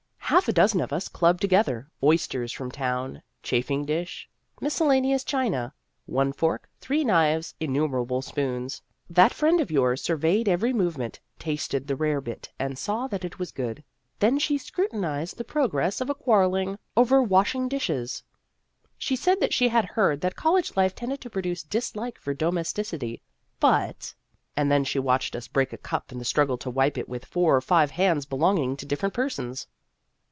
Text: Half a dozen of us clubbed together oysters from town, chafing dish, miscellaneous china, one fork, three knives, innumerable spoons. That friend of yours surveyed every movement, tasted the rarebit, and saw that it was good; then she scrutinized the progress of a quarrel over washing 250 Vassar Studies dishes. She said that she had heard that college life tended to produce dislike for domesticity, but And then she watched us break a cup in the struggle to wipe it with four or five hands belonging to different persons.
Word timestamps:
Half 0.31 0.47
a 0.47 0.53
dozen 0.53 0.79
of 0.79 0.93
us 0.93 1.09
clubbed 1.09 1.41
together 1.41 1.91
oysters 2.01 2.53
from 2.53 2.71
town, 2.71 3.21
chafing 3.43 3.83
dish, 3.85 4.29
miscellaneous 4.61 5.25
china, 5.25 5.73
one 6.05 6.31
fork, 6.31 6.69
three 6.79 7.03
knives, 7.03 7.53
innumerable 7.59 8.21
spoons. 8.21 8.81
That 9.09 9.33
friend 9.33 9.59
of 9.59 9.69
yours 9.69 10.01
surveyed 10.01 10.47
every 10.47 10.71
movement, 10.71 11.19
tasted 11.37 11.85
the 11.85 11.97
rarebit, 11.97 12.47
and 12.57 12.77
saw 12.79 13.07
that 13.07 13.25
it 13.25 13.39
was 13.39 13.51
good; 13.51 13.83
then 14.19 14.39
she 14.39 14.57
scrutinized 14.57 15.35
the 15.37 15.43
progress 15.43 15.99
of 15.99 16.09
a 16.09 16.15
quarrel 16.15 16.79
over 16.95 17.21
washing 17.21 17.67
250 17.67 17.75
Vassar 17.75 17.87
Studies 17.89 18.21
dishes. 18.21 18.97
She 18.97 19.15
said 19.17 19.41
that 19.41 19.53
she 19.53 19.67
had 19.67 19.83
heard 19.83 20.21
that 20.21 20.37
college 20.37 20.77
life 20.77 20.95
tended 20.95 21.19
to 21.19 21.29
produce 21.29 21.61
dislike 21.61 22.17
for 22.17 22.33
domesticity, 22.33 23.21
but 23.59 24.15
And 24.55 24.71
then 24.71 24.85
she 24.85 24.97
watched 24.97 25.35
us 25.35 25.49
break 25.49 25.73
a 25.73 25.77
cup 25.77 26.09
in 26.09 26.19
the 26.19 26.23
struggle 26.25 26.57
to 26.59 26.69
wipe 26.69 26.97
it 26.97 27.09
with 27.09 27.25
four 27.25 27.53
or 27.53 27.59
five 27.59 27.91
hands 27.91 28.25
belonging 28.25 28.77
to 28.77 28.85
different 28.85 29.13
persons. 29.13 29.67